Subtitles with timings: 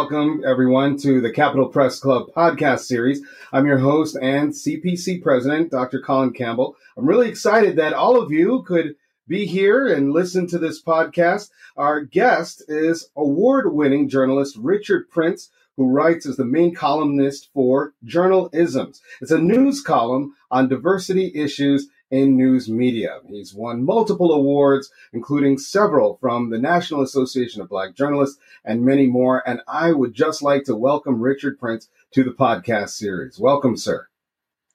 [0.00, 3.20] welcome everyone to the Capital Press Club podcast series.
[3.52, 6.00] I'm your host and CPC president, Dr.
[6.00, 6.74] Colin Campbell.
[6.96, 8.94] I'm really excited that all of you could
[9.28, 11.50] be here and listen to this podcast.
[11.76, 17.92] Our guest is award winning journalist Richard Prince, who writes as the main columnist for
[18.02, 19.00] Journalisms.
[19.20, 23.20] It's a news column on diversity issues in news media.
[23.28, 29.06] He's won multiple awards, including several from the National Association of Black Journalists and many
[29.06, 29.42] more.
[29.48, 33.38] And I would just like to welcome Richard Prince to the podcast series.
[33.38, 34.08] Welcome, sir.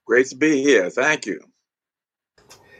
[0.05, 0.89] Great to be here.
[0.89, 1.41] Thank you.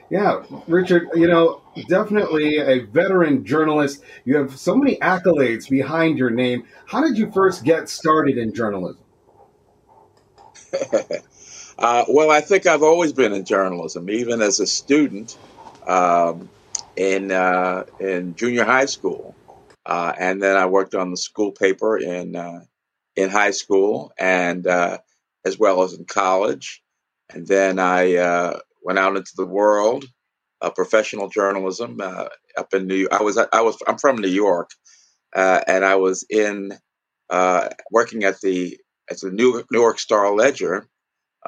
[0.08, 4.04] Yeah, Richard, you know, definitely a veteran journalist.
[4.24, 6.64] You have so many accolades behind your name.
[6.86, 9.02] How did you first get started in journalism?
[11.78, 15.36] uh, well, I think I've always been in journalism, even as a student
[15.86, 16.48] um,
[16.96, 19.34] in uh, in junior high school,
[19.84, 22.60] uh, and then I worked on the school paper in uh,
[23.14, 24.98] in high school and uh,
[25.44, 26.82] as well as in college,
[27.32, 30.06] and then I went out into the world
[30.62, 33.06] of professional journalism up in New.
[33.12, 34.70] I was I was I'm from New York,
[35.34, 36.72] and I was in
[37.90, 38.78] working at the
[39.10, 39.30] at the
[39.70, 40.88] Newark Star Ledger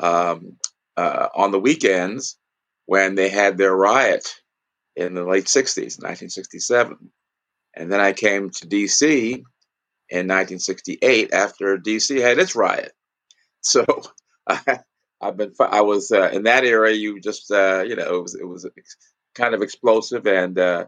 [0.01, 0.57] um,
[0.97, 2.37] uh, on the weekends
[2.87, 4.27] when they had their riot
[4.97, 6.97] in the late '60s, 1967,
[7.75, 9.33] and then I came to D.C.
[10.11, 12.19] in 1968 after D.C.
[12.19, 12.93] had its riot.
[13.61, 13.85] So.
[15.21, 16.95] I've been I was uh, in that area.
[16.95, 18.69] You just uh, you know it was it was
[19.35, 20.87] kind of explosive, and uh,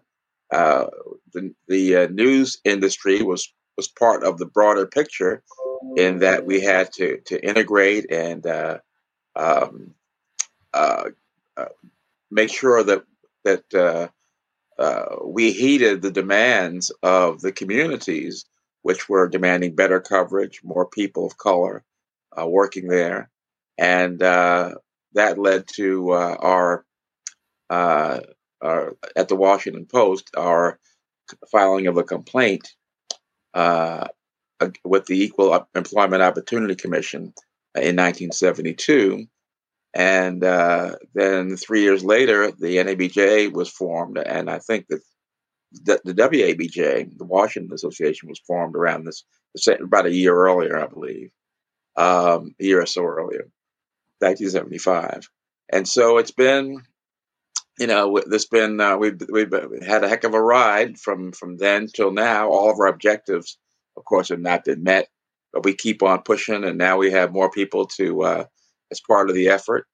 [0.52, 0.86] uh
[1.32, 5.42] the the uh, news industry was was part of the broader picture
[5.96, 8.46] in that we had to to integrate and
[9.34, 9.68] uh,
[10.74, 11.66] um,
[12.30, 13.04] make sure that
[13.44, 14.10] that
[15.24, 18.44] we heeded the demands of the communities,
[18.82, 21.84] which were demanding better coverage, more people of color
[22.36, 23.30] working there.
[23.78, 24.74] And uh,
[25.14, 26.84] that led to uh, our,
[27.70, 28.20] uh,
[28.60, 30.78] our, at the Washington Post our
[31.50, 32.74] filing of a complaint
[33.54, 34.08] uh,
[34.84, 37.32] with the Equal Employment Opportunity Commission
[37.74, 39.26] in 1972.
[39.92, 45.00] And uh, then three years later, the NABJ was formed, and I think that
[45.72, 49.24] the, the WABJ, the Washington Association, was formed around this
[49.80, 51.30] about a year earlier, I believe,
[51.96, 53.48] um, a year or so earlier.
[54.20, 55.28] 1975.
[55.72, 56.82] And so it's been,
[57.78, 59.52] you know, there's been uh, we've we've
[59.82, 62.50] had a heck of a ride from from then till now.
[62.50, 63.56] All of our objectives,
[63.96, 65.08] of course, have not been met,
[65.52, 68.44] but we keep on pushing, and now we have more people to uh,
[68.90, 69.86] as part of the effort,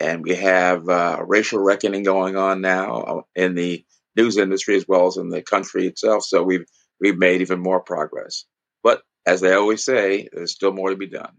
[0.00, 3.84] and we have uh, racial reckoning going on now uh, in the
[4.16, 6.24] news industry as well as in the country itself.
[6.24, 6.66] So we've
[7.00, 8.44] we've made even more progress.
[8.82, 11.32] But as they always say, there's still more to be done.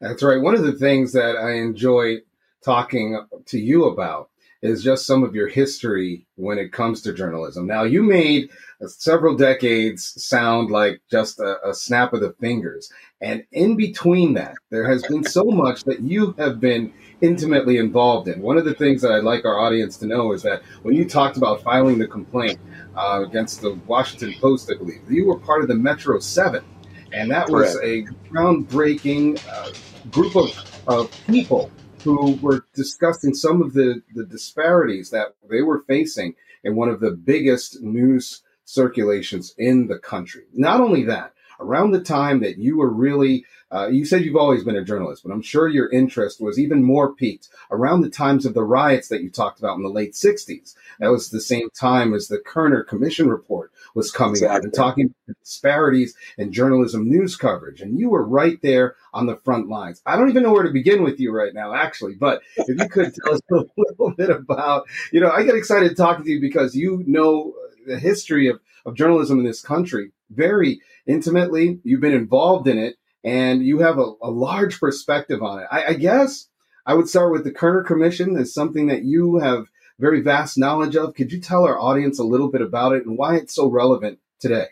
[0.00, 0.40] That's right.
[0.40, 2.18] One of the things that I enjoy
[2.64, 4.30] talking to you about
[4.62, 7.66] is just some of your history when it comes to journalism.
[7.66, 8.50] Now, you made
[8.86, 12.90] several decades sound like just a, a, snap of the fingers.
[13.20, 18.28] And in between that, there has been so much that you have been intimately involved
[18.28, 18.40] in.
[18.40, 21.08] One of the things that I'd like our audience to know is that when you
[21.08, 22.58] talked about filing the complaint
[22.96, 26.64] uh, against the Washington Post, I believe, you were part of the Metro 7
[27.12, 29.70] and that was a groundbreaking uh,
[30.10, 31.70] group of, of people
[32.04, 37.00] who were discussing some of the, the disparities that they were facing in one of
[37.00, 40.44] the biggest news circulations in the country.
[40.52, 44.64] Not only that, around the time that you were really uh, you said you've always
[44.64, 48.44] been a journalist, but I'm sure your interest was even more peaked around the times
[48.44, 50.74] of the riots that you talked about in the late 60s.
[51.00, 54.56] That was the same time as the Kerner Commission report was coming exactly.
[54.56, 57.80] out and talking about disparities in journalism news coverage.
[57.80, 60.02] And you were right there on the front lines.
[60.04, 62.88] I don't even know where to begin with you right now, actually, but if you
[62.90, 66.40] could tell us a little bit about, you know, I get excited talking to you
[66.42, 67.54] because you know
[67.86, 71.80] the history of, of journalism in this country very intimately.
[71.84, 75.66] You've been involved in it and you have a, a large perspective on it.
[75.70, 76.48] I, I, guess
[76.86, 79.66] I would start with the Kerner Commission as something that you have
[79.98, 81.14] very vast knowledge of.
[81.14, 84.18] Could you tell our audience a little bit about it and why it's so relevant
[84.40, 84.66] today?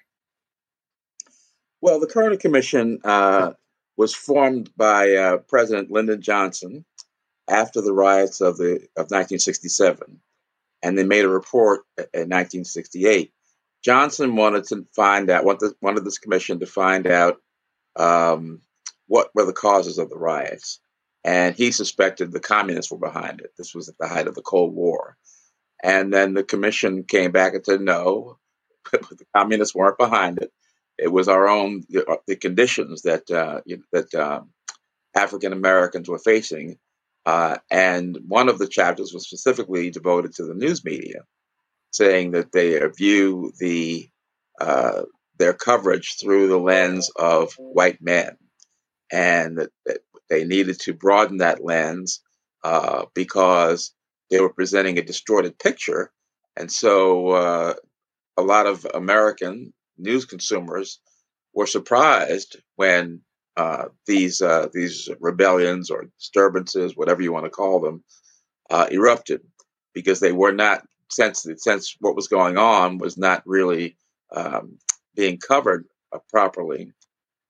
[1.81, 3.53] Well, the Kerner Commission uh,
[3.97, 6.85] was formed by uh, President Lyndon Johnson
[7.49, 10.21] after the riots of the of 1967,
[10.83, 13.33] and they made a report in 1968.
[13.85, 17.39] Johnson wanted to find out wanted, wanted this commission to find out
[17.97, 18.61] um,
[19.07, 20.81] what were the causes of the riots.
[21.25, 23.53] And he suspected the communists were behind it.
[23.59, 25.17] This was at the height of the Cold War.
[25.83, 28.39] And then the commission came back and said, no,
[28.93, 30.53] the communists weren't behind it.
[30.99, 33.61] it was our own the, the conditions that uh,
[33.93, 34.51] that um,
[35.17, 36.79] African Americans were facing,
[37.27, 41.23] uh, and one of the chapters was specifically devoted to the news media,
[41.91, 44.09] saying that they view the
[44.61, 45.03] uh,
[45.39, 48.37] their coverage through the lens of white men,
[49.13, 50.01] and that, that
[50.31, 52.21] they needed to broaden that lens
[52.65, 53.95] uh, because
[54.31, 56.13] they were presenting a distorted picture,
[56.57, 57.75] and so uh,
[58.39, 61.01] a lot of American news consumers
[61.55, 63.23] were surprised when
[63.57, 68.05] uh, these uh, these rebellions or disturbances, whatever you want to call them,
[68.71, 69.43] uh, erupted
[69.95, 73.97] because they were not since since what was going on was not really
[74.35, 74.79] um,
[75.15, 76.93] being covered uh, properly.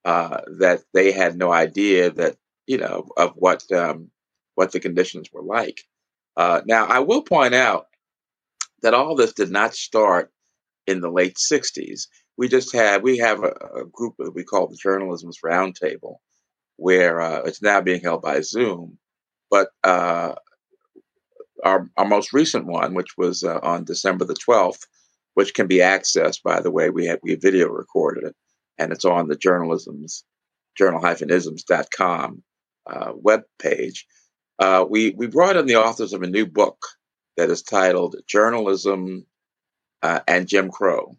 [0.03, 2.35] Uh, that they had no idea that
[2.67, 4.11] you know of what um,
[4.55, 5.83] what the conditions were like.
[6.37, 7.87] Uh, now, I will point out
[8.83, 10.33] that all this did not start
[10.87, 12.07] in the late '60s
[12.41, 16.17] we just had we have a, a group that we call the Journalism's Roundtable,
[16.77, 18.97] where uh, it's now being held by Zoom.
[19.51, 20.37] But uh,
[21.65, 24.87] our our most recent one, which was uh, on December the twelfth,
[25.35, 28.37] which can be accessed by the way we have we video recorded it,
[28.79, 30.25] and it's on the journalism's
[30.77, 32.43] journal-isms.com
[32.87, 34.07] uh, web page.
[34.59, 36.79] Uh, we we brought in the authors of a new book
[37.37, 39.27] that is titled Journalism
[40.03, 41.17] uh, and Jim Crow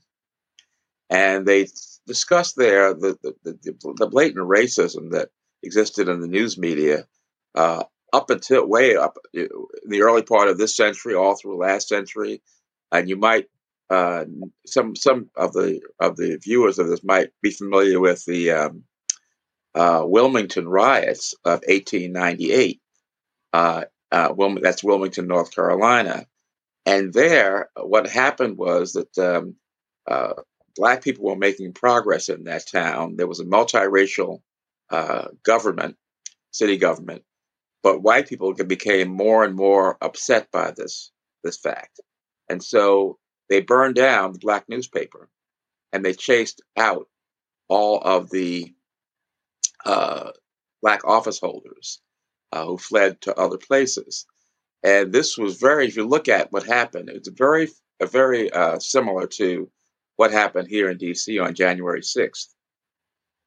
[1.11, 1.67] and they
[2.07, 5.29] discussed there the, the, the, the blatant racism that
[5.61, 7.05] existed in the news media
[7.53, 9.47] uh, up until way up in
[9.87, 12.41] the early part of this century, all through last century,
[12.91, 13.47] and you might
[13.89, 14.25] uh,
[14.65, 18.83] some some of the of the viewers of this might be familiar with the um,
[19.75, 22.81] uh, Wilmington riots of 1898.
[23.53, 26.25] Uh, uh that's Wilmington, North Carolina,
[26.85, 29.55] and there, what happened was that um,
[30.07, 30.33] uh,
[30.75, 33.15] black people were making progress in that town.
[33.15, 34.41] There was a multiracial
[34.89, 35.97] uh, government,
[36.51, 37.23] city government,
[37.83, 41.11] but white people became more and more upset by this
[41.43, 41.99] this fact,
[42.49, 43.17] and so
[43.49, 45.29] they burned down the black newspaper,
[45.91, 47.07] and they chased out
[47.67, 48.73] all of the
[49.85, 50.31] uh,
[50.81, 52.01] black office holders
[52.51, 54.25] uh, who fled to other places.
[54.83, 57.69] And this was very, if you look at what happened, it's very,
[58.01, 59.69] very uh, similar to
[60.15, 62.47] what happened here in DC on January 6th.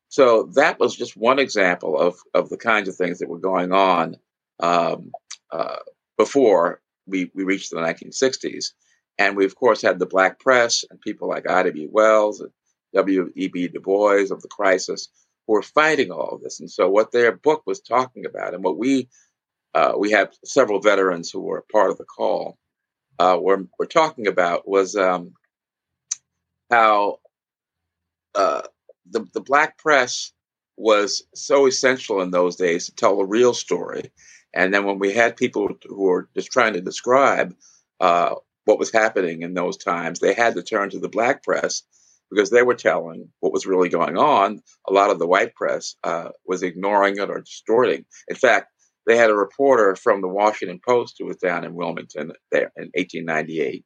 [0.08, 3.72] So that was just one example of, of the kinds of things that were going
[3.72, 4.16] on
[4.60, 5.12] um,
[5.50, 5.76] uh,
[6.18, 8.72] before we, we reached the 1960s.
[9.18, 11.86] And we, of course, had the black press and people like Ida B.
[11.90, 12.50] Wells and
[12.94, 13.68] W.E.B.
[13.68, 15.08] Du Bois of the crisis
[15.46, 16.60] who were fighting all of this.
[16.60, 19.08] And so, what their book was talking about, and what we
[19.74, 22.58] uh, we have several veterans who were part of the call
[23.18, 25.34] uh, were, were talking about was um,
[26.70, 27.18] how
[28.34, 28.62] uh,
[29.10, 30.32] the the black press
[30.76, 34.10] was so essential in those days to tell the real story,
[34.54, 37.54] and then when we had people who were just trying to describe
[38.00, 38.34] uh,
[38.64, 41.82] what was happening in those times, they had to turn to the black press
[42.30, 44.62] because they were telling what was really going on.
[44.88, 48.04] A lot of the white press uh, was ignoring it or distorting.
[48.28, 48.68] In fact,
[49.06, 52.90] they had a reporter from the Washington Post who was down in Wilmington there in
[52.94, 53.84] 1898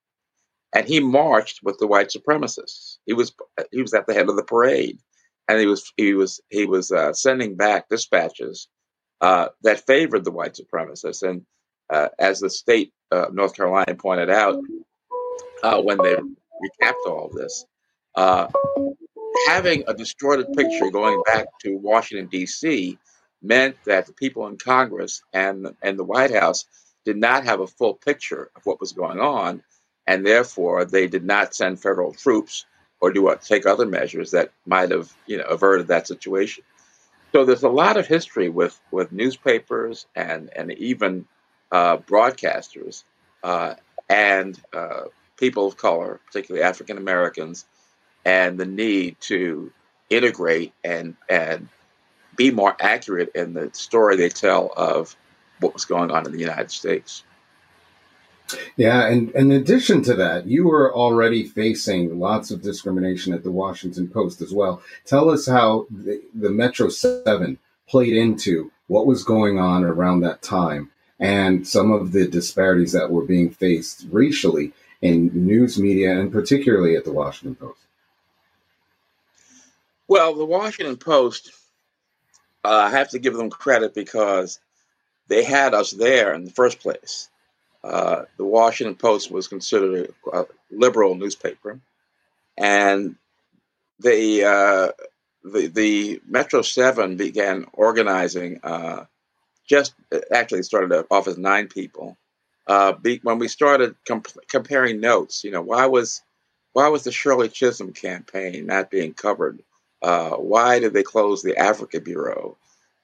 [0.74, 2.98] and he marched with the white supremacists.
[3.06, 3.32] He was
[3.72, 4.98] he was at the head of the parade,
[5.48, 8.68] and he was he was he was uh, sending back dispatches
[9.20, 11.28] uh, that favored the white supremacists.
[11.28, 11.42] And
[11.90, 14.60] uh, as the state of North Carolina pointed out
[15.62, 17.64] uh, when they recapped all this,
[18.14, 18.48] uh,
[19.46, 22.98] having a distorted picture going back to Washington D.C.
[23.42, 26.66] meant that the people in Congress and and the White House
[27.04, 29.62] did not have a full picture of what was going on
[30.08, 32.64] and therefore they did not send federal troops
[33.00, 36.64] or do take other measures that might have you know averted that situation.
[37.32, 41.26] So there's a lot of history with with newspapers and and even
[41.70, 43.04] uh, broadcasters
[43.42, 43.74] uh,
[44.08, 45.04] and uh,
[45.36, 47.66] people of color, particularly African Americans,
[48.24, 49.72] and the need to
[50.08, 51.68] integrate and and
[52.36, 55.14] be more accurate in the story they tell of
[55.60, 57.24] what was going on in the United States.
[58.76, 63.42] Yeah, and, and in addition to that, you were already facing lots of discrimination at
[63.42, 64.82] the Washington Post as well.
[65.04, 70.42] Tell us how the, the Metro 7 played into what was going on around that
[70.42, 70.90] time
[71.20, 76.96] and some of the disparities that were being faced racially in news media and particularly
[76.96, 77.80] at the Washington Post.
[80.06, 81.52] Well, the Washington Post,
[82.64, 84.58] uh, I have to give them credit because
[85.28, 87.28] they had us there in the first place.
[87.84, 91.78] Uh, the Washington Post was considered a liberal newspaper,
[92.56, 93.16] and
[94.00, 94.92] the uh,
[95.44, 98.60] the the Metro Seven began organizing.
[98.62, 99.04] Uh,
[99.66, 99.94] just
[100.32, 102.16] actually started off as nine people.
[102.66, 106.22] Uh, be, when we started comp- comparing notes, you know, why was
[106.72, 109.62] why was the Shirley Chisholm campaign not being covered?
[110.02, 112.56] Uh, why did they close the Africa Bureau?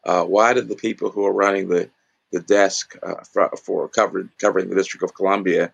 [0.04, 1.88] Why did the people who are running the
[2.32, 5.72] the desk uh, for, for covering the District of Columbia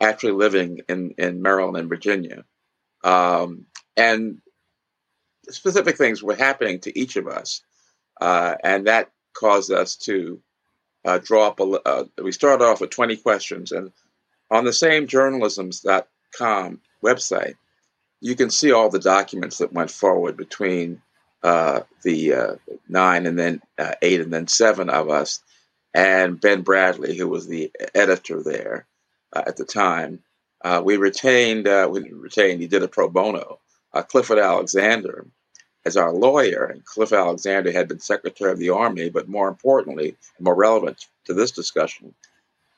[0.00, 2.44] actually living in, in Maryland and Virginia?
[3.04, 3.66] Um,
[3.96, 4.40] and
[5.48, 7.62] specific things were happening to each of us,
[8.20, 10.40] uh, and that caused us to
[11.04, 11.64] uh, draw up a.
[11.64, 13.92] Uh, we started off with 20 questions, and
[14.50, 17.54] on the same journalisms.com website,
[18.20, 21.00] you can see all the documents that went forward between
[21.42, 22.54] uh, the uh,
[22.88, 25.40] nine and then uh, eight and then seven of us,
[25.94, 28.86] and Ben Bradlee, who was the editor there
[29.32, 30.20] uh, at the time.
[30.62, 33.60] Uh, we retained, uh, we retained, he did a pro bono,
[34.08, 35.26] Clifford Alexander
[35.88, 36.64] as our lawyer.
[36.64, 41.34] And Cliff Alexander had been Secretary of the Army, but more importantly, more relevant to
[41.34, 42.14] this discussion,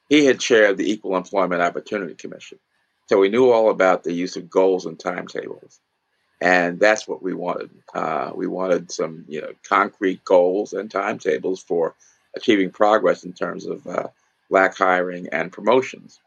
[0.08, 2.58] he had chaired the Equal Employment Opportunity Commission.
[3.08, 5.80] So we knew all about the use of goals and timetables.
[6.40, 7.70] And that's what we wanted.
[7.92, 11.94] Uh, we wanted some, you know, concrete goals and timetables for
[12.37, 14.08] achieving progress in terms of uh,
[14.49, 16.20] black hiring and promotions.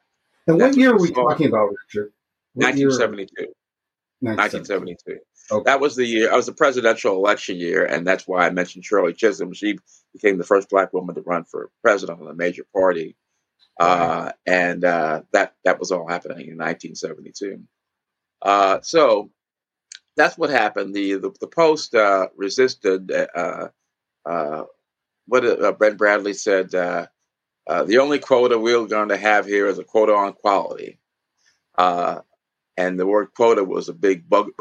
[0.48, 2.12] And what year are we talking about, Richard?
[2.54, 3.54] What 1972.
[4.20, 5.20] 1972.
[5.52, 5.64] Okay.
[5.66, 6.32] That was the year.
[6.32, 9.54] I was the presidential election year, and that's why I mentioned Shirley Chisholm.
[9.54, 9.78] She
[10.14, 13.18] became the first black woman to run for president of a major party
[13.80, 17.64] uh, and uh, that that was all happening in 1972.
[18.42, 19.32] Uh, so
[20.16, 20.94] that's what happened.
[20.94, 23.12] The the, the Post uh, resisted
[25.46, 26.72] uh, uh, what Ben Bradlee said.
[26.72, 31.00] the only quota we're going to have here is a quota on quality,
[32.78, 34.52] and the word quota was a big bug,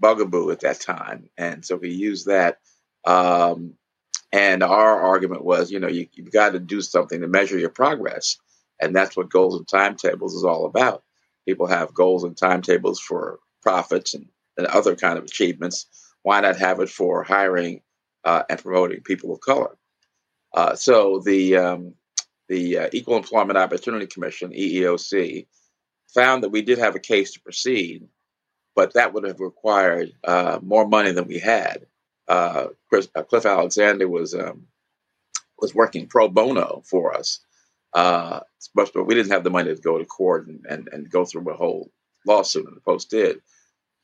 [0.00, 2.58] bugaboo at that time, and so he used that.
[3.06, 3.74] Um,
[4.32, 7.70] and our argument was, you know, you, you've got to do something to measure your
[7.70, 8.36] progress.
[8.80, 11.02] And that's what goals and timetables is all about.
[11.46, 15.86] People have goals and timetables for profits and, and other kind of achievements.
[16.22, 17.80] Why not have it for hiring
[18.24, 19.76] uh, and promoting people of color?
[20.54, 21.94] Uh, so the um,
[22.48, 25.46] the uh, Equal Employment Opportunity Commission (EEOC)
[26.14, 28.08] found that we did have a case to proceed,
[28.74, 31.86] but that would have required uh, more money than we had
[32.28, 34.66] uh, Chris, uh, Cliff Alexander was um,
[35.58, 37.40] was working pro bono for us,
[37.92, 38.44] but,
[38.74, 41.50] but we didn't have the money to go to court and, and, and go through
[41.50, 41.90] a whole
[42.26, 43.40] lawsuit, and the Post did.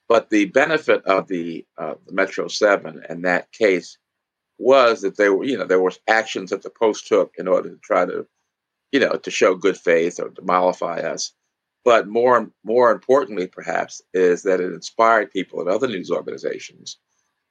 [0.08, 3.98] But the benefit of the, uh, the Metro Seven and that case
[4.58, 7.70] was that there were, you know, there were actions that the Post took in order
[7.70, 8.26] to try to,
[8.92, 11.32] you know, to show good faith or to mollify us.
[11.84, 16.98] But more, more importantly, perhaps, is that it inspired people at other news organizations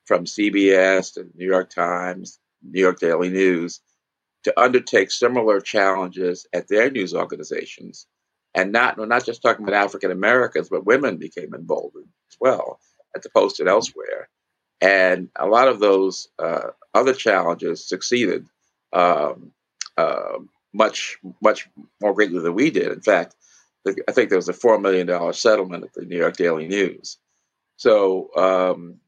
[0.06, 3.82] from CBS to New York Times, New York Daily News,
[4.44, 8.08] to undertake similar challenges at their news organizations.
[8.56, 12.80] And not, we're not just talking about African Americans, but women became emboldened as well
[13.16, 14.30] at the Post and elsewhere.
[14.82, 18.46] And a lot of those uh, other challenges succeeded
[18.92, 19.52] um,
[19.98, 20.40] uh,
[20.74, 21.70] much, much
[22.02, 22.92] more greatly than we did.
[22.92, 23.36] In fact,
[23.86, 27.18] I think there was a $4 million settlement at the New York Daily News.
[27.76, 29.00] So um,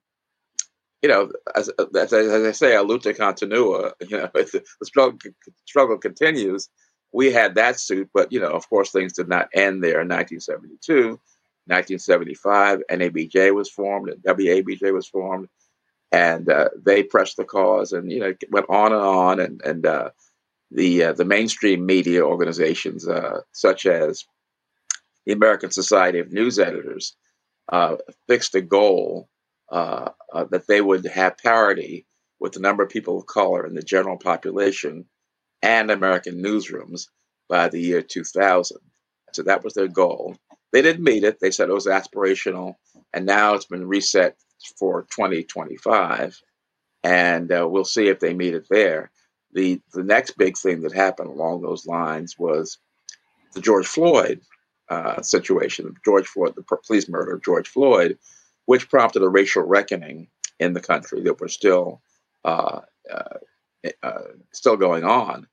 [1.06, 5.20] you know, as, as, as I say, a luta continua, you know, the struggle,
[5.66, 6.68] struggle continues.
[7.14, 10.08] We had that suit, but, you know, of course, things did not end there in
[10.08, 11.20] 1972.
[11.68, 15.48] 1975, NABJ was formed and WABJ was formed,
[16.16, 19.62] and uh, they pressed the cause, and you know, it went on and on, and
[19.66, 20.12] and uh,
[20.72, 24.24] the uh, the mainstream media organizations, uh, such as
[25.26, 27.18] the American Society of News Editors,
[27.70, 27.98] uh,
[28.30, 29.28] fixed a goal
[29.72, 32.06] that they would have parity
[32.40, 35.06] with the number of people of color in the general population
[35.62, 37.08] and American newsrooms
[37.50, 38.78] by the year 2000.
[39.34, 40.38] So that was their goal.
[40.72, 41.40] They didn't meet it.
[41.42, 42.76] They said it was aspirational,
[43.14, 44.38] and now it's been reset
[44.78, 46.42] for 2025,
[47.04, 49.12] and uh, we'll see if they meet it there.
[49.54, 52.78] The the next big thing that happened along those lines was
[53.54, 54.42] the George Floyd
[54.90, 55.96] uh, situation.
[56.04, 58.18] George Floyd, the police murder of George Floyd,
[58.66, 60.28] which prompted a racial reckoning
[60.60, 62.02] in the country that was still
[62.44, 62.82] uh,
[63.12, 63.40] uh,
[64.04, 65.48] uh, still going on,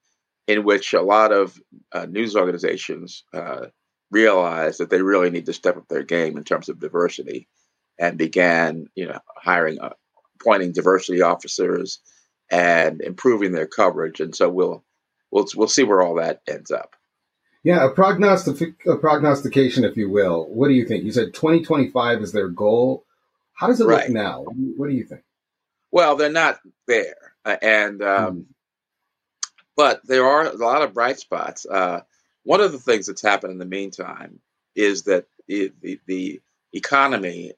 [0.46, 1.58] in which a lot of
[1.92, 3.66] uh, news organizations uh,
[4.10, 7.48] realized that they really need to step up their game in terms of diversity,
[8.02, 9.90] and began, you know, hiring, uh,
[10.40, 12.00] appointing diversity officers,
[12.50, 14.18] and improving their coverage.
[14.18, 14.84] And so we'll
[15.30, 16.96] we'll we'll see where all that ends up.
[17.62, 20.46] Yeah, a, prognostic, a prognostication, if you will.
[20.48, 21.04] What do you think?
[21.04, 23.04] You said 2025 is their goal.
[23.54, 24.08] How does it right.
[24.08, 24.42] look now?
[24.76, 25.22] What do you think?
[25.92, 28.44] Well, they're not there, uh, and um, mm.
[29.76, 31.64] but there are a lot of bright spots.
[31.70, 32.00] Uh,
[32.42, 34.40] one of the things that's happened in the meantime
[34.74, 36.40] is that it, the, the
[36.72, 37.52] economy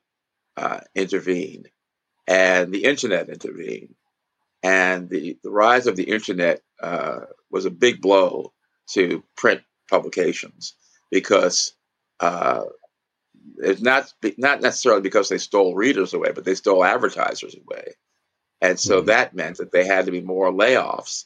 [0.57, 1.69] uh, intervened
[2.27, 3.95] and the internet intervened.
[4.63, 7.21] And the, the rise of the internet uh,
[7.51, 8.53] was a big blow
[8.93, 10.75] to print publications
[11.11, 11.75] because
[12.21, 12.65] uh,
[13.59, 17.95] it's not not necessarily because they stole readers away, but they stole advertisers away,
[18.61, 19.07] and so mm-hmm.
[19.07, 21.25] that meant that they had to be more layoffs,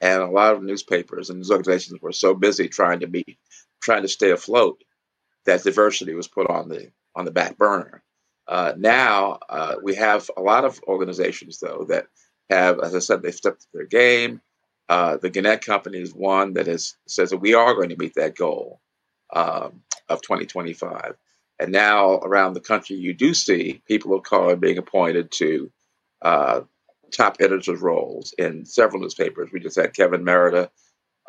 [0.00, 3.38] and a lot of newspapers and news organizations were so busy trying to be
[3.80, 4.82] trying to stay afloat
[5.46, 8.02] that diversity was put on the on the back burner.
[8.50, 12.08] Uh, now uh, we have a lot of organizations, though, that
[12.50, 14.42] have, as I said, they've stepped up their game.
[14.88, 18.14] Uh, the Gannett Company is one that has says that we are going to meet
[18.16, 18.80] that goal
[19.32, 21.14] um, of 2025.
[21.60, 25.70] And now around the country, you do see people of color being appointed to
[26.20, 26.62] uh,
[27.16, 29.50] top editors roles in several newspapers.
[29.52, 30.72] We just had Kevin Merida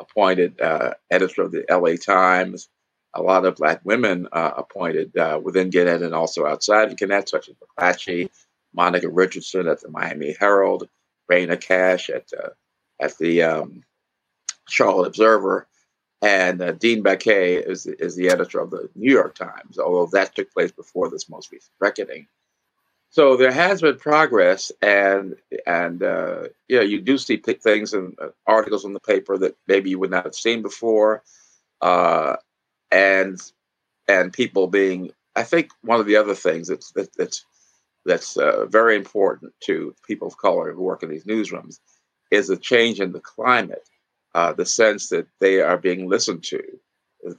[0.00, 2.68] appointed uh, editor of the LA Times
[3.14, 7.28] a lot of black women uh, appointed uh, within Gannett and also outside of Gannett,
[7.28, 8.30] such as McClatchy,
[8.74, 10.88] Monica Richardson at the Miami Herald,
[11.28, 12.50] Rana Cash at uh,
[13.00, 13.82] at the um,
[14.68, 15.66] Charlotte Observer,
[16.20, 19.78] and uh, Dean Baquet is is the editor of the New York Times.
[19.78, 22.26] Although that took place before this most recent reckoning.
[23.10, 28.28] So there has been progress, and and uh, you you do see things and uh,
[28.46, 31.22] articles in the paper that maybe you would not have seen before.
[31.82, 32.36] Uh,
[32.92, 33.40] and
[34.06, 37.44] and people being I think one of the other things that's that, that's
[38.04, 41.78] that's uh, very important to people of color who work in these newsrooms
[42.30, 43.88] is a change in the climate,
[44.34, 46.60] uh, the sense that they are being listened to,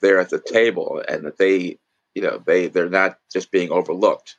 [0.02, 1.78] they're at the table, and that they,
[2.16, 4.38] you know, they they're not just being overlooked.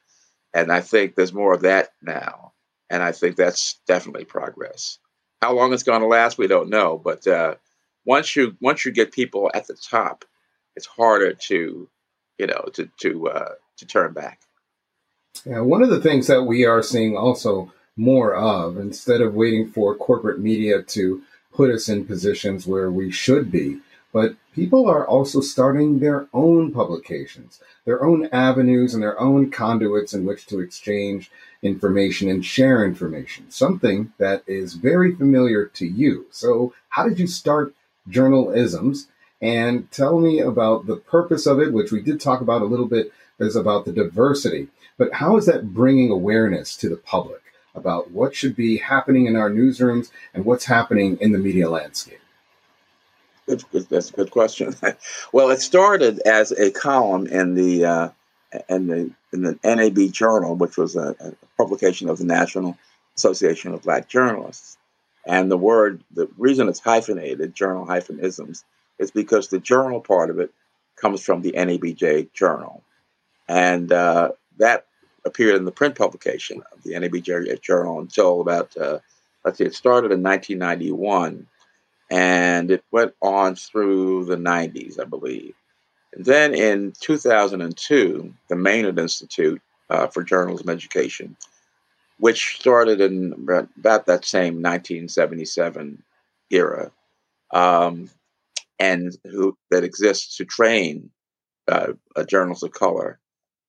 [0.52, 2.52] And I think there's more of that now,
[2.90, 4.98] and I think that's definitely progress.
[5.42, 7.56] How long it's going to last, we don't know, but uh,
[8.04, 10.24] once you once you get people at the top
[10.76, 11.88] it's harder to,
[12.38, 14.40] you know, to to uh, to turn back.
[15.44, 19.70] Yeah, one of the things that we are seeing also more of, instead of waiting
[19.70, 23.78] for corporate media to put us in positions where we should be,
[24.12, 30.14] but people are also starting their own publications, their own avenues, and their own conduits
[30.14, 31.30] in which to exchange
[31.62, 36.26] information and share information, something that is very familiar to you.
[36.30, 37.74] So, how did you start
[38.08, 39.06] journalisms
[39.44, 42.86] and tell me about the purpose of it, which we did talk about a little
[42.86, 44.68] bit, is about the diversity.
[44.96, 47.42] But how is that bringing awareness to the public
[47.74, 52.20] about what should be happening in our newsrooms and what's happening in the media landscape?
[53.46, 54.74] Good, good, that's a good question.
[55.32, 58.08] well, it started as a column in the uh,
[58.70, 62.78] in the in the NAB Journal, which was a, a publication of the National
[63.14, 64.78] Association of Black Journalists.
[65.26, 68.64] And the word, the reason it's hyphenated, journal hyphen isms,
[68.98, 70.50] is because the journal part of it
[70.96, 72.82] comes from the NABJ journal.
[73.48, 74.86] And uh, that
[75.24, 78.98] appeared in the print publication of the NABJ journal until about, uh,
[79.44, 81.46] let's see, it started in 1991
[82.10, 85.54] and it went on through the 90s, I believe.
[86.14, 91.36] And then in 2002, the Maynard Institute uh, for Journalism Education,
[92.18, 96.02] which started in about that same 1977
[96.50, 96.92] era,
[97.50, 98.08] um,
[98.78, 101.10] and who that exists to train
[101.68, 101.92] uh,
[102.28, 103.20] journals of color.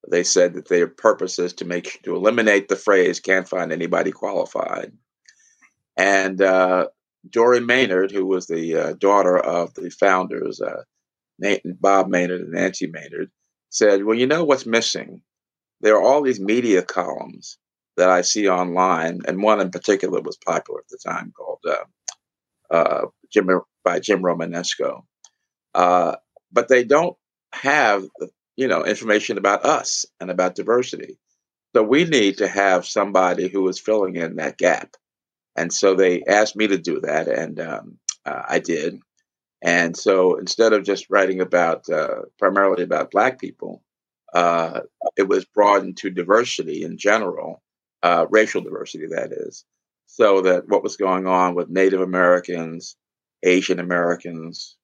[0.09, 4.11] They said that their purpose is to make to eliminate the phrase "can't find anybody
[4.11, 4.93] qualified."
[5.97, 6.87] And uh,
[7.27, 10.83] Dori Maynard, who was the uh, daughter of the founders, uh,
[11.65, 13.31] Bob Maynard and Nancy Maynard,
[13.69, 15.21] said, "Well, you know what's missing?
[15.81, 17.57] There are all these media columns
[17.97, 22.73] that I see online, and one in particular was popular at the time called uh,
[22.73, 23.47] uh, Jim
[23.85, 25.03] by Jim Romenesko.
[25.73, 26.15] Uh,
[26.51, 27.15] but they don't
[27.53, 28.05] have,
[28.57, 31.17] you know, information about us and about diversity.
[31.75, 34.95] So we need to have somebody who is filling in that gap.
[35.55, 38.99] And so they asked me to do that, and um, uh, I did.
[39.61, 43.81] And so instead of just writing about uh, primarily about Black people,
[44.33, 44.81] uh,
[45.15, 47.61] it was broadened to diversity in general,
[48.03, 49.63] uh, racial diversity, that is.
[50.07, 52.95] So that what was going on with Native Americans,
[53.45, 54.75] Asian Americans,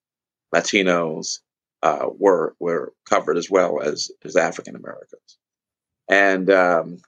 [0.54, 1.40] Latinos
[1.82, 5.38] uh, were were covered as well as as African Americans,
[6.08, 6.98] and um,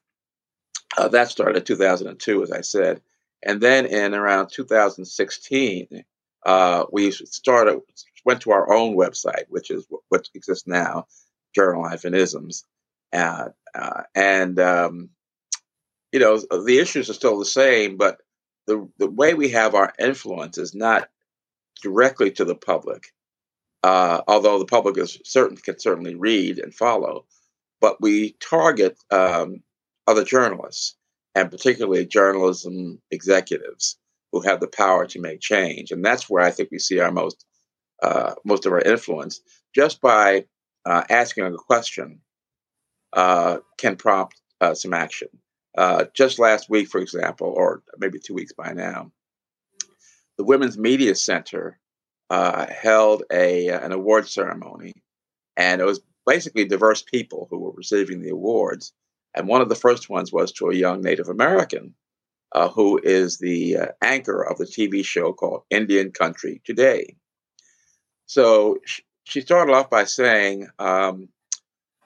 [0.97, 3.01] uh, that started in 2002, as I said,
[3.43, 6.05] and then in around 2016,
[6.45, 7.81] uh, we started
[8.25, 11.07] went to our own website, which is what exists now,
[11.55, 12.64] Journal Hyphenisms,
[13.12, 15.11] uh, uh, and um,
[16.12, 18.19] you know, the issues are still the same, but
[18.67, 21.09] the the way we have our influence is not
[21.85, 23.12] directly to the public.
[23.85, 27.27] Uh, although the public is certain can certainly read and follow,
[27.81, 29.62] but we target um,
[30.07, 30.97] other journalists
[31.35, 33.99] and particularly journalism executives
[34.33, 37.12] who have the power to make change, and that's where I think we see our
[37.12, 37.44] most
[38.03, 39.40] uh, most of our influence
[39.75, 40.47] just by
[40.87, 42.20] uh, asking a question
[43.12, 45.29] uh, can prompt uh, some action.
[45.77, 49.11] Uh, just last week, for example, or maybe two weeks by now,
[50.38, 51.79] the Women's Media Center
[52.31, 54.94] uh, held a an award ceremony,
[55.57, 58.92] and it was basically diverse people who were receiving the awards.
[59.37, 61.94] And one of the first ones was to a young Native American
[62.55, 67.16] uh, who is the uh, anchor of the TV show called Indian Country Today.
[68.27, 68.79] So
[69.25, 71.29] she started off by saying, um,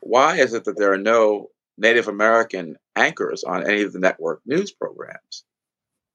[0.01, 4.41] Why is it that there are no Native American anchors on any of the network
[4.47, 5.45] news programs?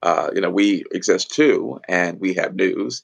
[0.04, 3.04] Uh, you know, we exist too, and we have news.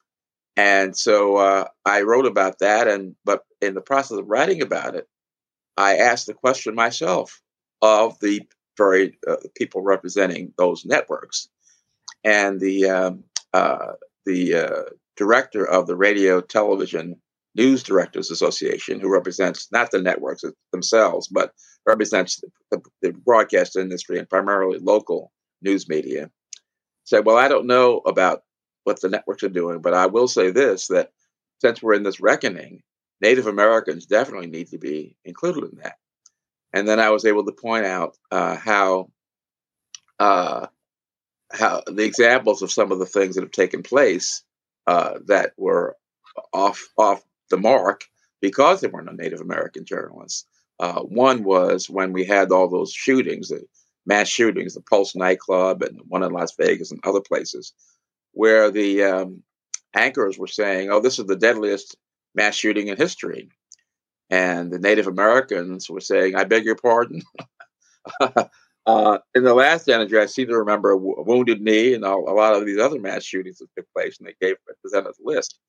[0.58, 4.96] And so uh, I wrote about that, and but in the process of writing about
[4.96, 5.08] it,
[5.78, 7.42] I asked the question myself
[7.82, 8.42] of the
[8.78, 11.48] very uh, people representing those networks,
[12.26, 13.94] and the um, uh,
[14.26, 14.84] the uh,
[15.16, 17.16] director of the Radio Television
[17.56, 21.54] News Directors Association, who represents not the networks themselves, but
[21.86, 25.32] represents the, the broadcast industry and primarily local
[25.62, 26.30] news media,
[27.10, 28.43] said, Well, I don't know about
[28.84, 31.12] what the networks are doing, but I will say this that
[31.60, 32.82] since we're in this reckoning,
[33.22, 35.98] Native Americans definitely need to be included in that.
[36.72, 39.10] And then I was able to point out uh, how
[40.19, 40.67] uh,
[41.52, 44.43] how the examples of some of the things that have taken place
[44.88, 45.98] uh, that were
[46.54, 48.06] off off the mark
[48.39, 50.45] because there were no Native American journalists.
[50.80, 53.65] Uh, one was when we had all those shootings, the
[54.10, 57.74] mass shootings, the Pulse nightclub and one in Las Vegas and other places,
[58.34, 59.43] where the um,
[59.95, 61.95] anchors were saying, "Oh, this is the deadliest
[62.36, 63.50] mass shooting in history,"
[64.30, 67.22] and the Native Americans were saying, "I beg your pardon."
[68.86, 72.34] Uh, in the last energy, I seem to remember a wounded knee and a, a
[72.34, 75.60] lot of these other mass shootings that took place, and they gave presented a list.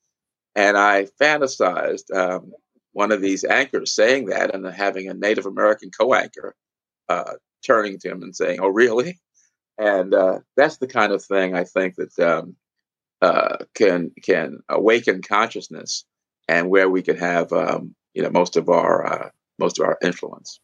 [0.55, 2.53] And I fantasized um,
[2.93, 6.55] one of these anchors saying that, and having a Native American co-anchor
[7.11, 9.21] uh, turning to him and saying, "Oh, really?"
[9.79, 12.57] And uh, that's the kind of thing I think that um,
[13.23, 16.05] uh, can can awaken consciousness,
[16.49, 19.99] and where we can have um, you know most of our uh, most of our
[20.03, 20.61] influence.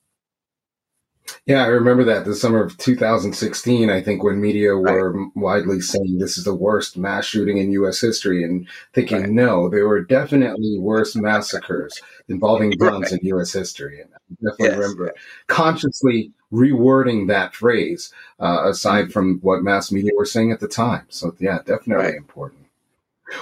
[1.47, 3.91] Yeah, I remember that the summer of 2016.
[3.91, 5.29] I think when media were right.
[5.35, 8.01] widely saying this is the worst mass shooting in U.S.
[8.01, 9.31] history, and thinking right.
[9.31, 13.21] no, there were definitely worse massacres involving guns right.
[13.21, 13.53] in U.S.
[13.53, 14.01] history.
[14.01, 14.77] And I definitely yes.
[14.77, 15.15] remember
[15.47, 21.07] consciously rewording that phrase uh, aside from what mass media were saying at the time.
[21.09, 22.67] So yeah, definitely important.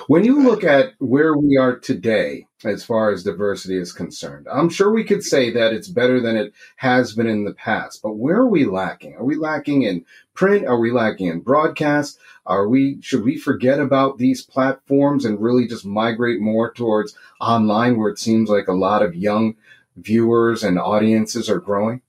[0.06, 4.70] When you look at where we are today, as far as diversity is concerned, I'm
[4.70, 8.00] sure we could say that it's better than it has been in the past.
[8.02, 9.14] But where are we lacking?
[9.16, 10.66] Are we lacking in print?
[10.66, 12.18] Are we lacking in broadcast?
[12.46, 17.98] Are we should we forget about these platforms and really just migrate more towards online,
[17.98, 19.54] where it seems like a lot of young
[19.98, 22.00] viewers and audiences are growing?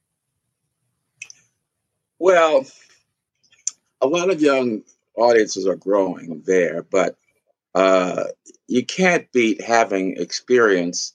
[2.20, 2.66] Well,
[4.02, 4.84] a lot of young
[5.18, 7.18] audiences are growing there, but
[7.74, 8.26] uh,
[8.68, 11.14] you can't beat having experience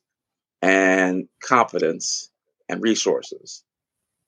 [0.62, 2.30] and competence
[2.68, 3.64] and resources.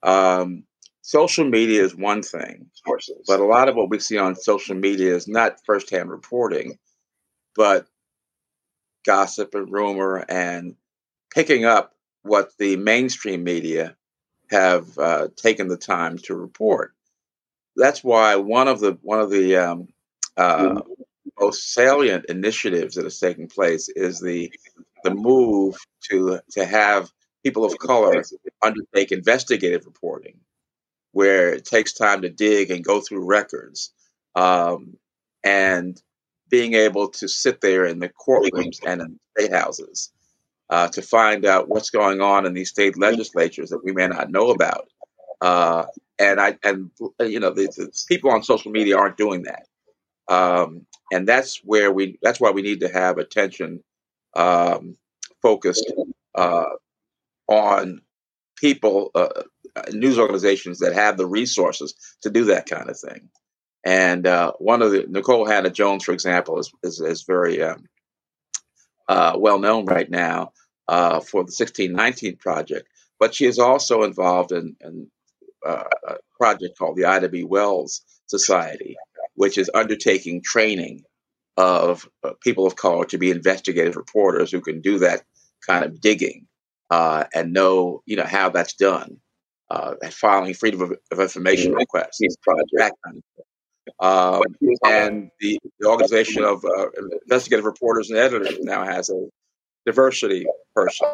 [0.03, 0.65] Um,
[1.03, 3.25] social media is one thing, Sources.
[3.27, 6.79] but a lot of what we see on social media is not firsthand reporting,
[7.55, 7.87] but
[9.05, 10.75] gossip and rumor and
[11.35, 13.97] picking up what the mainstream media
[14.53, 16.95] have uh, taken the time to report.
[17.75, 19.89] That's why one of the one of the um,
[20.37, 20.93] uh, mm-hmm
[21.39, 24.53] most salient initiatives that is taking place is the
[25.05, 25.77] the move
[26.11, 27.11] to to have
[27.43, 28.23] people of color
[28.63, 30.39] undertake investigative reporting,
[31.13, 33.93] where it takes time to dig and go through records,
[34.37, 34.97] um,
[35.43, 36.01] and
[36.49, 40.13] being able to sit there in the courtrooms and in state houses
[40.73, 44.31] uh, to find out what's going on in these state legislatures that we may not
[44.31, 44.89] know about.
[45.43, 45.85] Uh,
[46.19, 49.67] and I and you know the, the people on social media aren't doing that.
[50.35, 53.85] Um, and that's where we that's why we need to have attention
[54.35, 54.97] um,
[55.43, 55.93] focused
[56.35, 56.71] uh,
[57.49, 58.01] on
[58.57, 59.43] people uh,
[59.93, 63.29] news organizations that have the resources to do that kind of thing
[63.85, 67.85] and uh, one of the Nicole Hannah-Jones for example is is, is very um,
[69.09, 70.53] uh, well known right now
[70.89, 72.87] uh, for the 1619 project
[73.23, 75.07] but she is also involved in, in
[75.65, 77.45] uh, a project called the Ida B.
[77.45, 78.97] Wells Society,
[79.37, 81.05] which is undertaking training
[81.57, 85.23] of uh, people of color to be investigative reporters who can do that
[85.65, 86.49] kind of digging
[86.91, 89.19] uh, and know, you know, how that's done.
[89.71, 93.45] Uh, filing freedom of, of information requests, that kind of
[94.01, 94.43] um,
[94.85, 96.87] and the, the organization of uh,
[97.23, 99.29] investigative reporters and editors now has a
[99.87, 101.09] diversity person.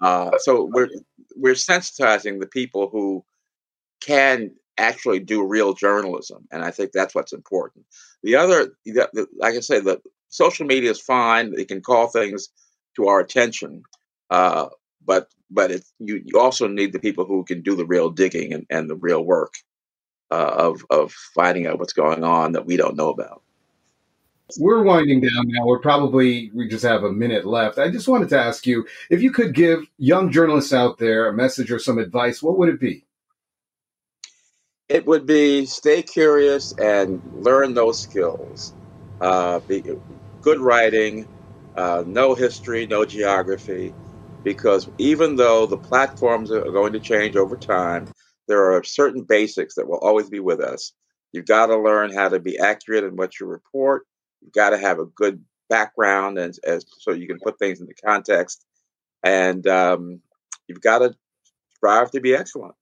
[0.00, 0.88] Uh, so we're
[1.36, 3.24] we're sensitizing the people who
[4.00, 7.84] can actually do real journalism, and I think that's what's important.
[8.22, 8.72] The other,
[9.36, 12.48] like I say, the social media is fine; they can call things
[12.96, 13.82] to our attention,
[14.30, 14.68] uh,
[15.04, 18.52] but but it, you you also need the people who can do the real digging
[18.52, 19.54] and, and the real work
[20.30, 23.42] uh, of of finding out what's going on that we don't know about.
[24.56, 25.66] We're winding down now.
[25.66, 27.78] We're probably we just have a minute left.
[27.78, 31.34] I just wanted to ask you if you could give young journalists out there a
[31.34, 32.42] message or some advice.
[32.42, 33.04] What would it be?
[34.88, 38.72] It would be stay curious and learn those skills.
[39.20, 39.84] Uh, be,
[40.40, 41.28] good writing,
[41.76, 43.92] uh, no history, no geography,
[44.44, 48.08] because even though the platforms are going to change over time,
[48.46, 50.92] there are certain basics that will always be with us.
[51.32, 54.06] You've got to learn how to be accurate in what you report.
[54.40, 57.94] You've got to have a good background and as so you can put things into
[58.04, 58.64] context,
[59.22, 60.20] and um,
[60.66, 61.14] you've got to
[61.76, 62.74] strive to be excellent.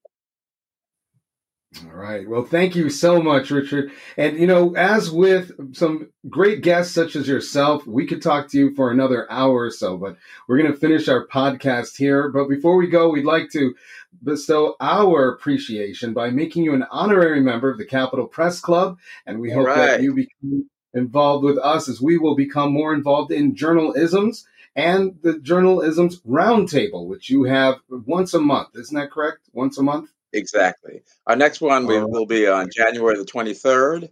[1.83, 2.27] All right.
[2.27, 3.91] Well, thank you so much, Richard.
[4.15, 8.57] And, you know, as with some great guests such as yourself, we could talk to
[8.57, 10.17] you for another hour or so, but
[10.47, 12.29] we're going to finish our podcast here.
[12.29, 13.75] But before we go, we'd like to
[14.23, 18.97] bestow our appreciation by making you an honorary member of the Capital Press Club.
[19.25, 19.75] And we All hope right.
[19.75, 24.43] that you become involved with us as we will become more involved in journalisms
[24.75, 28.69] and the journalisms roundtable, which you have once a month.
[28.75, 29.39] Isn't that correct?
[29.53, 30.11] Once a month?
[30.33, 31.01] Exactly.
[31.25, 34.09] Our next one will, will be on January the 23rd.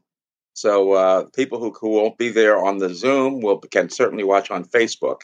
[0.54, 4.50] So uh, people who, who won't be there on the Zoom will can certainly watch
[4.50, 5.22] on Facebook.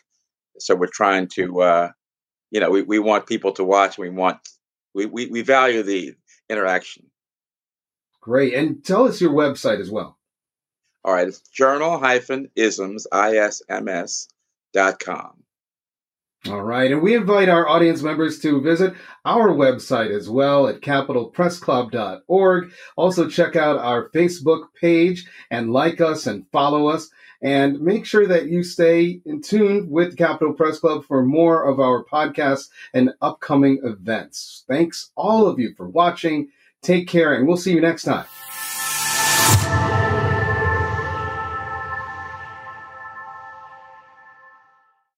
[0.59, 1.89] So we're trying to, uh,
[2.51, 3.97] you know, we, we want people to watch.
[3.97, 4.39] We want
[4.93, 6.15] we, we, we value the
[6.49, 7.05] interaction.
[8.19, 8.53] Great.
[8.53, 10.17] And tell us your website as well.
[11.03, 11.27] All right.
[11.27, 14.27] It's journal hyphen isms, I-S-M-S
[14.73, 15.41] dot com.
[16.47, 16.91] All right.
[16.91, 22.71] And we invite our audience members to visit our website as well at capitalpressclub.org.
[22.95, 27.11] Also check out our Facebook page and like us and follow us.
[27.43, 31.79] And make sure that you stay in tune with Capital Press Club for more of
[31.79, 34.63] our podcasts and upcoming events.
[34.67, 36.49] Thanks all of you for watching.
[36.83, 38.25] Take care and we'll see you next time.